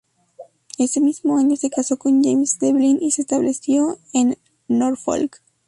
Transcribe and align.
Ese 0.79 0.99
mismo 0.99 1.37
año 1.37 1.55
se 1.57 1.69
casó 1.69 1.97
con 1.99 2.23
James 2.23 2.57
Devlin 2.57 2.97
y 2.99 3.11
se 3.11 3.21
estableció 3.21 3.99
en 4.13 4.35
Norfolk. 4.67 5.43